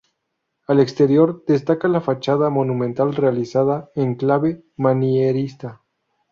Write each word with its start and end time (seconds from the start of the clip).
Al 0.65 0.79
exterior 0.79 1.45
destaca 1.45 1.87
la 1.87 2.01
fachada 2.01 2.49
monumental 2.49 3.13
realizada 3.13 3.91
en 3.93 4.15
clave 4.15 4.63
manierista. 4.75 5.83